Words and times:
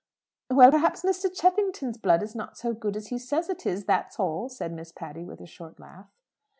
"Well, 0.49 0.71
perhaps 0.71 1.03
Mr. 1.03 1.29
Cheffington's 1.31 1.99
blood 1.99 2.23
is 2.23 2.33
not 2.33 2.57
so 2.57 2.73
good 2.73 2.97
as 2.97 3.09
he 3.09 3.19
says 3.19 3.49
it 3.49 3.67
is; 3.67 3.85
that's 3.85 4.19
all," 4.19 4.49
said 4.49 4.71
Miss 4.73 4.91
Patty, 4.91 5.23
with 5.23 5.39
a 5.41 5.45
short 5.45 5.79
laugh. 5.79 6.09